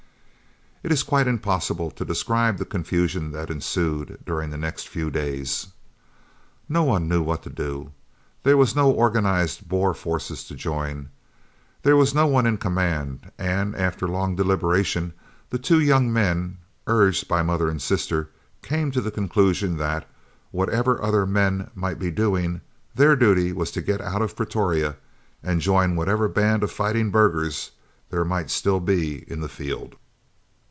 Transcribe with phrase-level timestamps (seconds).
[0.83, 5.67] It is quite impossible to describe the confusion that ensued during the next few days.
[6.67, 7.91] No one knew what to do;
[8.41, 11.09] there were no organised Boer forces to join,
[11.83, 15.13] there was no one in command, and, after long deliberation,
[15.51, 16.57] the two young men,
[16.87, 18.31] urged by mother and sister,
[18.63, 20.09] came to the conclusion that,
[20.49, 22.59] whatever other men might be doing,
[22.95, 24.95] their duty was to get out of Pretoria
[25.43, 27.69] and join whatever band of fighting burghers
[28.09, 29.93] there might still be in the field.